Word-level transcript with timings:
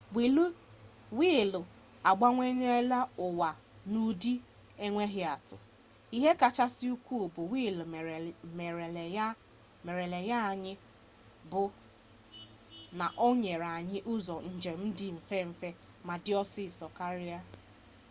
wiilu 1.23 1.59
agbanweela 2.09 2.99
ụwa 3.25 3.49
n'ụdị 3.91 4.33
enweghị 4.83 5.21
atụ 5.35 5.57
ihe 6.17 6.31
kachasị 6.41 6.85
ukwu 6.95 7.15
nke 7.27 7.41
wiilu 7.51 7.83
merela 9.85 10.39
anyị 10.51 10.73
bụ 11.51 11.63
na 12.99 13.05
o 13.25 13.27
nyere 13.41 13.67
anyị 13.79 13.97
ụzọ 14.13 14.35
njem 14.55 14.79
dị 14.97 15.07
mfe 15.17 15.39
ma 16.07 16.13
dị 16.23 16.31
ọsịsọ 16.41 16.85
karịa 16.97 17.39